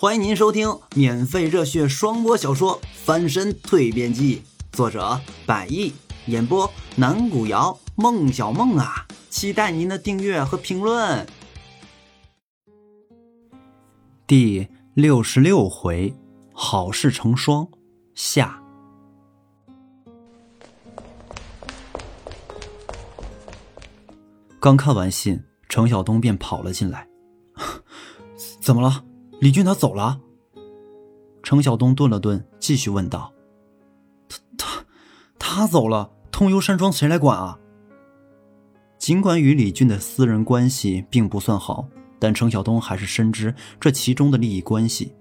[0.00, 4.42] 欢迎您收听免费热血双播小说《翻身蜕变记》，
[4.74, 5.92] 作者百亿，
[6.24, 11.26] 演播南古瑶、孟小梦啊，期待您的订阅和评论。
[14.26, 16.14] 第六十六回，
[16.54, 17.68] 好事成双，
[18.14, 18.62] 下。
[24.58, 27.06] 刚看完信，程晓东便跑了进来。
[28.62, 29.04] 怎么了？
[29.40, 30.20] 李俊他走了。
[31.42, 33.32] 程晓东顿了顿，继续问道
[34.28, 34.84] ：“他他
[35.38, 37.58] 他走了，通幽山庄谁来管啊？”
[38.98, 45.14] 尽管与李俊的私人关系并不算好，但程晓东还是深知这其中的利益关系。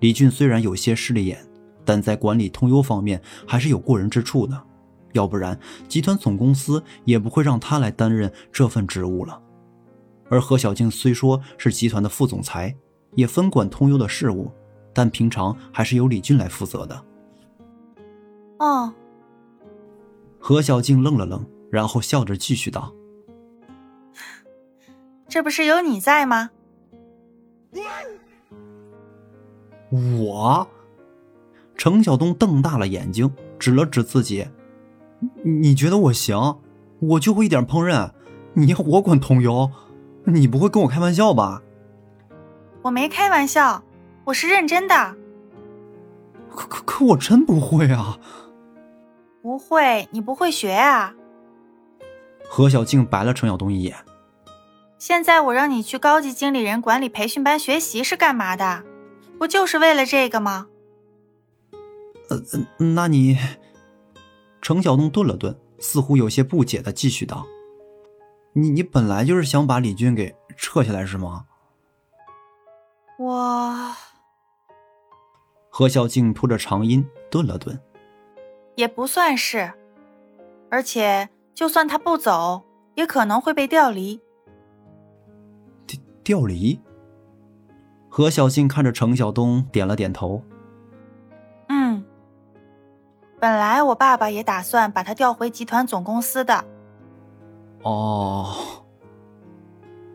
[0.00, 1.38] 李俊虽然有些势利眼，
[1.84, 4.60] 但在管理通幽方面还是有过人之处的，
[5.12, 9.40] 要不然集团总公司也不会让他来担任这份职务了。
[10.28, 12.74] 而何小静虽说是集团的副总裁。
[13.14, 14.50] 也分管通幽的事务，
[14.92, 17.04] 但平常还是由李俊来负责的。
[18.58, 18.92] 哦。
[20.38, 22.92] 何小静愣了愣，然后笑着继续道
[25.26, 26.50] ：“这不是有你在吗？”
[29.90, 30.68] 我。
[31.76, 34.46] 程晓东瞪大了眼睛，指了指自己
[35.42, 36.58] ：“你觉得我行？
[37.00, 38.12] 我就会一点烹饪，
[38.52, 39.70] 你要我管通幽？
[40.24, 41.62] 你不会跟我开玩笑吧？”
[42.84, 43.82] 我没开玩笑，
[44.24, 45.16] 我是认真的。
[46.50, 48.18] 可可可，我真不会啊！
[49.40, 51.14] 不会，你不会学啊？
[52.46, 53.96] 何小静白了程晓东一眼。
[54.98, 58.84] 现在我让你去高级经理人管理培训班学习是干嘛的？
[59.38, 60.66] 不就是为了这个吗？
[62.28, 62.38] 呃，
[62.76, 63.38] 那你……
[64.60, 67.46] 程晓东顿了顿，似乎有些不解的继续道
[68.52, 71.46] ：“你你本来就是想把李军给撤下来是吗？”
[73.16, 73.72] 我，
[75.70, 77.80] 何小静吐着长音，顿了顿，
[78.74, 79.72] 也不算是，
[80.68, 82.64] 而且就算他不走，
[82.96, 84.20] 也可能会被调离。
[85.86, 86.80] 调调离？
[88.08, 90.42] 何小静看着程晓东，点了点头。
[91.68, 92.04] 嗯，
[93.40, 96.64] 本来我爸爸也打算把他调回集团总公司的。
[97.82, 98.52] 哦，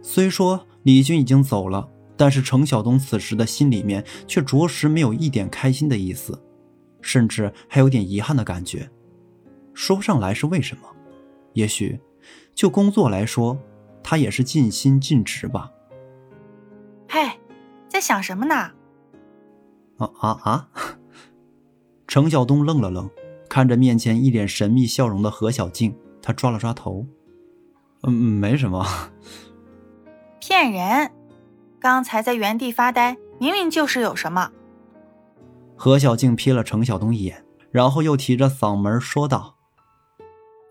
[0.00, 1.90] 虽说李军已经走了。
[2.16, 6.42] 但是程晓东此时的心里面却着实没有一点开心的意思，
[7.00, 8.88] 甚至还有点遗憾的感觉，
[9.74, 10.82] 说不上来是为什么。
[11.52, 12.00] 也许，
[12.54, 13.58] 就工作来说，
[14.02, 15.70] 他也是尽心尽职吧。
[17.08, 17.30] 嘿，
[17.88, 18.54] 在想什么呢？
[19.98, 20.68] 啊啊啊！
[22.06, 23.10] 程晓东愣了愣，
[23.48, 27.06] 看着面前一脸神秘笑容的何小静，他抓了抓头，
[28.02, 28.86] 嗯，没什么。
[30.38, 31.10] 骗人。
[31.86, 34.50] 刚才在原地发呆，明明就是有什么。
[35.76, 39.54] 何小静瞥了程晓东一眼，然后又提着嗓门说道：“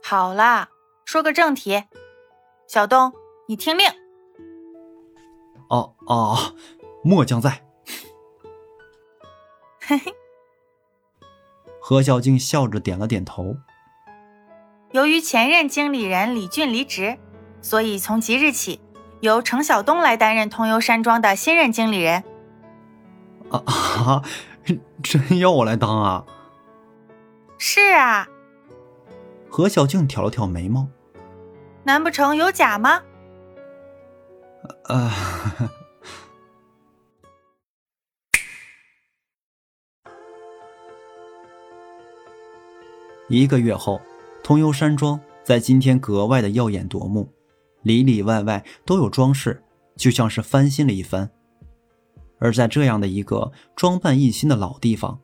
[0.03, 0.67] 好啦，
[1.05, 1.85] 说个正题，
[2.67, 3.13] 小东，
[3.47, 3.87] 你听令。
[5.71, 6.37] ”“哦哦，
[7.01, 7.65] 末将在。”
[9.87, 10.13] 嘿嘿。
[11.79, 13.55] 何小静笑着点了点头。
[14.91, 17.17] 由于前任经理人李俊离职，
[17.61, 18.81] 所以从即日起。
[19.25, 22.23] 由程晓东来担任通幽山庄的新任经理人。
[23.49, 24.23] 啊啊！
[25.03, 26.25] 真要我来当啊？
[27.57, 28.27] 是啊。
[29.49, 30.87] 何小静挑了挑眉毛。
[31.83, 33.01] 难不成有假吗？
[34.85, 35.11] 呃。
[43.27, 44.01] 一个月后，
[44.43, 47.34] 通幽山庄在今天格外的耀眼夺目。
[47.85, 49.62] 里里外外都有装饰，
[49.96, 51.29] 就像是翻新了一番。
[52.40, 55.19] 而在这样的一个装扮一新的老地方，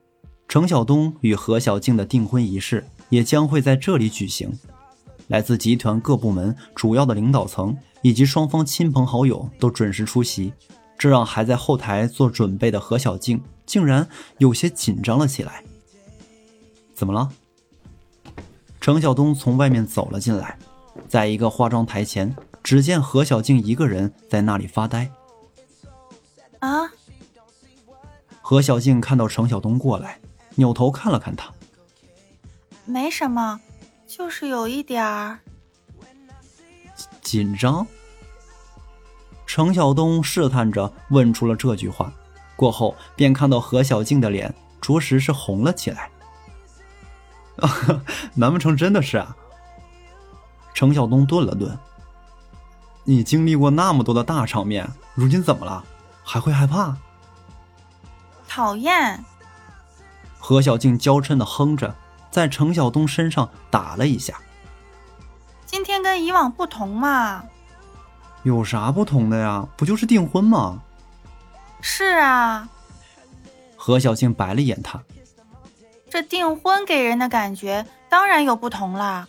[0.46, 4.52] 程晓东与何小静的订婚仪式也将会在这里举行。
[5.26, 10.52] 来自集团各部门主要的领导层以及双方亲朋好友都准时出席，
[10.96, 14.08] 这让还在后台做准备的何小静竟然
[14.38, 15.64] 有些紧张了起来。
[16.94, 17.28] 怎么了？
[18.80, 20.56] 程晓东从外面走了进来，
[21.08, 22.34] 在一个化妆台前。
[22.62, 25.10] 只见何小静一个人在那里发呆。
[26.60, 26.90] 啊！
[28.40, 30.20] 何小静看到程晓东过来，
[30.56, 31.52] 扭头看了看他。
[32.84, 33.60] 没什么，
[34.06, 35.38] 就是有一点儿
[37.20, 37.86] 紧张。
[39.46, 42.12] 程晓东试探着问出了这句话，
[42.56, 46.10] 过后便看到何小静的脸着实是红了起来。
[48.34, 49.36] 难不成真的是啊？
[50.74, 51.78] 程晓东顿了顿。
[53.04, 55.84] 你经历过那么多的大场面，如今怎么了？
[56.22, 56.96] 还会害怕？
[58.46, 59.24] 讨厌。
[60.38, 61.94] 何小静娇嗔的哼着，
[62.30, 64.34] 在程晓东身上打了一下。
[65.66, 67.44] 今天跟以往不同嘛？
[68.42, 69.66] 有啥不同的呀？
[69.76, 70.80] 不就是订婚吗？
[71.80, 72.68] 是啊。
[73.76, 75.00] 何小静白了眼他。
[76.08, 79.26] 这订婚给人的感觉当然有不同啦，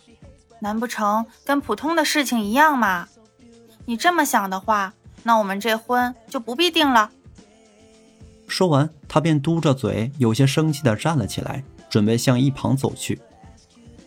[0.60, 3.08] 难不成跟普通的事情一样吗？
[3.86, 7.10] 你这么想的话，那我们这婚就不必定了。
[8.46, 13.20] 说完，他便嘟着嘴，有些生气的站了起来，准备向一旁走去。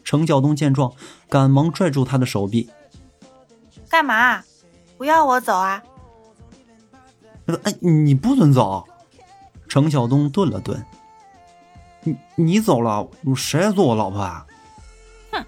[0.03, 0.93] 程晓东见状，
[1.27, 2.69] 赶忙拽住他的手臂
[3.89, 4.43] ：“干嘛？
[4.97, 5.83] 不要我走啊
[7.63, 8.87] ？”“哎，你不准走！”
[9.67, 10.85] 程晓东顿了顿
[12.03, 14.45] ：“你你走了，谁来做我老婆啊
[15.31, 15.45] ？”“哼，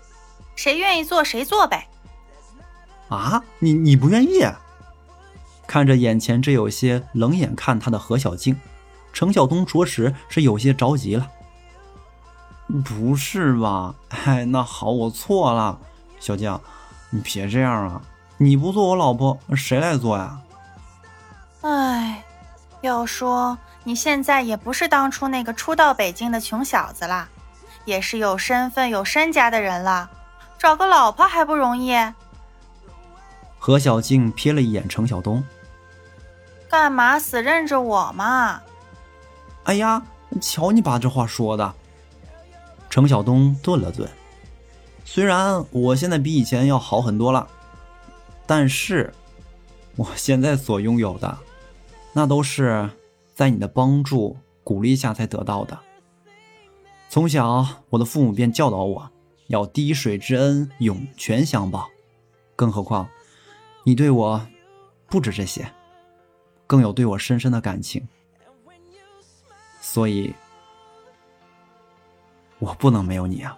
[0.56, 1.88] 谁愿意做谁做呗。
[3.08, 4.46] ”“啊，你你不愿意？”
[5.68, 8.60] 看着眼前这有些冷眼看他的何小静。
[9.12, 11.28] 程晓东着实是有些着急了。
[12.86, 13.96] 不是吧？
[14.10, 15.80] 哎，那好，我错了，
[16.20, 16.60] 小静，
[17.10, 18.02] 你别这样啊！
[18.38, 20.40] 你不做我老婆，谁来做呀？
[21.62, 22.24] 哎，
[22.82, 27.28] 要说你现在也不是当初那个初到北京的穷小子了，
[27.86, 30.10] 也是有身份、有身家的人了，
[30.58, 31.94] 找个老婆还不容易？
[33.60, 35.44] 何小静瞥了一眼程晓东，
[36.70, 38.62] 干嘛死认着我嘛？
[39.66, 40.02] 哎呀，
[40.42, 41.76] 瞧你把这话说的！
[42.90, 44.10] 程晓东顿了顿，
[45.06, 47.48] 虽然我现在比以前要好很多了，
[48.48, 49.14] 但是
[49.96, 51.38] 我现在所拥有的，
[52.14, 52.90] 那都是
[53.36, 55.78] 在你的帮助、鼓励下才得到的。
[57.10, 59.10] 从小，我的父母便教导我
[59.48, 61.90] 要滴水之恩涌泉相报，
[62.56, 63.08] 更何况
[63.90, 64.48] 你对我
[65.08, 65.68] 不止这些，
[66.68, 68.08] 更有对我深深的感情。
[69.82, 70.36] 所以，
[72.60, 73.58] 我不能没有你啊！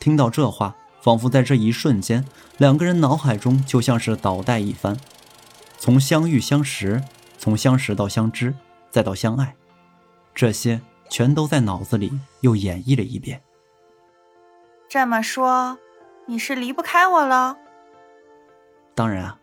[0.00, 2.24] 听到这话，仿佛在这一瞬间，
[2.56, 4.96] 两个人脑海中就像是倒带一番，
[5.76, 7.04] 从相遇相识，
[7.36, 8.54] 从相识到相知，
[8.90, 9.54] 再到相爱，
[10.34, 13.42] 这些全都在脑子里又演绎了一遍。
[14.88, 15.76] 这么说，
[16.24, 17.58] 你是离不开我了？
[18.96, 19.38] 当然啊！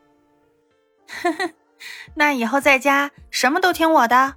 [2.16, 4.36] 那以后在家什么都听我的。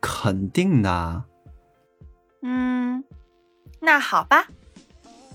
[0.00, 1.24] 肯定的。
[2.42, 3.02] 嗯，
[3.80, 4.46] 那好吧。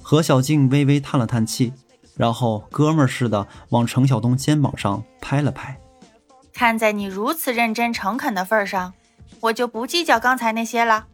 [0.02, 1.74] 何小静微微叹了叹气，
[2.16, 5.80] 然后哥们儿似的往程晓东肩膀上拍了拍。
[6.54, 8.94] 看在你如此认真诚恳的份上，
[9.42, 11.08] 我就不计较刚才那些了。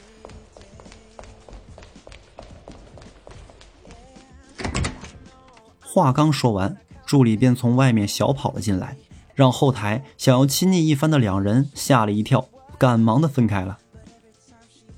[5.95, 6.77] 话刚说完，
[7.07, 8.97] 助理便从外面小跑了进来。
[9.33, 13.79] 让后台想要亲昵一番的两人吓了一跳，赶忙的分开了。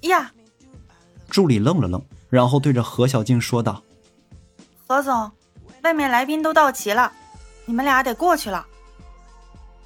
[0.01, 0.33] 呀！
[1.29, 3.83] 助理愣了愣，然后对着何小静说道
[4.89, 5.31] ：“何总，
[5.83, 7.13] 外面来宾都到齐了，
[7.67, 8.67] 你们俩得过去了。”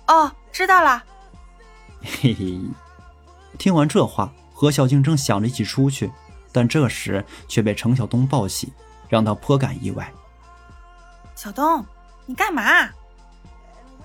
[0.07, 1.03] 哦，知道了。
[2.03, 2.61] 嘿嘿。
[3.59, 6.09] 听完这话，何小静正想着一起出去，
[6.53, 8.73] 但这时却被程晓东抱起，
[9.09, 10.13] 让他颇感意外。
[11.43, 11.83] 小东，
[12.27, 12.63] 你干嘛？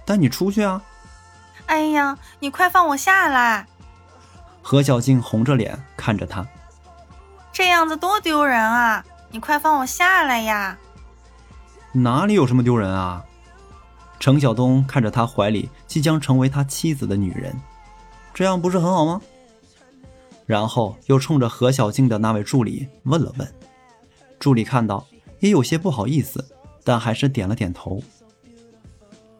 [0.05, 0.81] 带你出去啊！
[1.65, 3.67] 哎呀，你快放我下来！
[4.61, 6.47] 何小静红着脸看着他，
[7.51, 9.03] 这样子多丢人啊！
[9.31, 10.77] 你快放我下来呀！
[11.91, 13.21] 哪里有什么丢人啊？
[14.17, 17.53] 程晓东看着他怀里即将成为他妻子的女人，
[18.33, 19.21] 这样不是很好吗？
[20.45, 23.53] 然后又冲着何小静的那位助理问了问，
[24.39, 25.05] 助理看到
[25.41, 26.54] 也有些不好意思，
[26.85, 28.01] 但还是点了点头。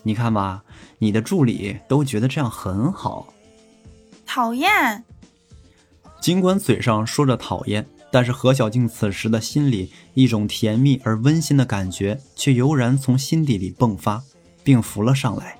[0.04, 0.64] 你看吧，
[1.00, 3.34] 你的助理都觉得这样很好。
[4.26, 5.04] 讨厌。
[6.20, 14.24] 尽管嘴上说着讨厌，但是何小静此时的心里一种甜蜜而温馨的感觉却油然从心底里迸发，
[14.64, 15.58] 并浮了上来。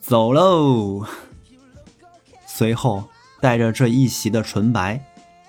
[0.00, 1.04] 走喽。
[2.46, 3.04] 随后，
[3.40, 5.04] 带着这一袭的纯白，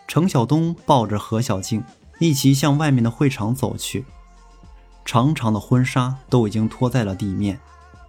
[0.07, 1.83] 程晓东抱着何小静
[2.19, 4.05] 一起向外面的会场走去。
[5.03, 7.59] 长长的婚纱都已经拖在了地面。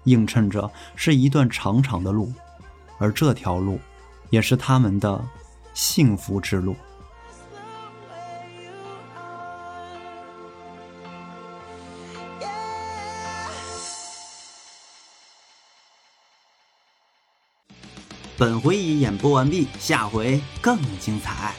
[0.05, 2.33] 映衬着是一段长长的路，
[2.99, 3.79] 而这条路，
[4.31, 5.23] 也是他们的
[5.75, 6.75] 幸福之路。
[18.39, 21.55] 本回已演播完毕，下回更精彩。